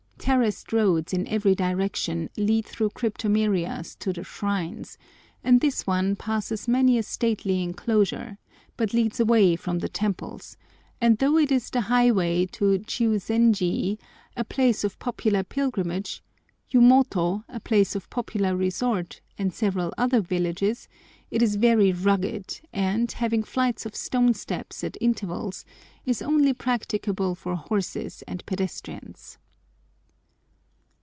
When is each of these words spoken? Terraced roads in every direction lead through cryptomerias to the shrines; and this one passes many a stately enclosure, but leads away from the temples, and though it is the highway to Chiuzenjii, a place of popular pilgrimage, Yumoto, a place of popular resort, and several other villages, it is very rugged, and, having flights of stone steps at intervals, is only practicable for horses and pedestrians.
Terraced 0.23 0.71
roads 0.71 1.13
in 1.13 1.27
every 1.29 1.55
direction 1.55 2.29
lead 2.37 2.63
through 2.67 2.91
cryptomerias 2.91 3.95
to 3.97 4.13
the 4.13 4.23
shrines; 4.23 4.99
and 5.43 5.59
this 5.61 5.87
one 5.87 6.15
passes 6.15 6.67
many 6.67 6.99
a 6.99 7.03
stately 7.03 7.63
enclosure, 7.63 8.37
but 8.77 8.93
leads 8.93 9.19
away 9.19 9.55
from 9.55 9.79
the 9.79 9.89
temples, 9.89 10.57
and 11.01 11.17
though 11.17 11.39
it 11.39 11.51
is 11.51 11.71
the 11.71 11.81
highway 11.81 12.45
to 12.45 12.77
Chiuzenjii, 12.79 13.97
a 14.37 14.43
place 14.43 14.83
of 14.83 14.99
popular 14.99 15.43
pilgrimage, 15.43 16.21
Yumoto, 16.71 17.43
a 17.49 17.59
place 17.59 17.95
of 17.95 18.07
popular 18.11 18.55
resort, 18.55 19.21
and 19.39 19.51
several 19.51 19.91
other 19.97 20.21
villages, 20.21 20.87
it 21.31 21.41
is 21.41 21.55
very 21.55 21.91
rugged, 21.91 22.61
and, 22.71 23.11
having 23.13 23.41
flights 23.43 23.87
of 23.87 23.95
stone 23.95 24.35
steps 24.35 24.83
at 24.83 24.97
intervals, 25.01 25.65
is 26.05 26.21
only 26.21 26.53
practicable 26.53 27.33
for 27.33 27.55
horses 27.55 28.21
and 28.27 28.45
pedestrians. 28.45 29.39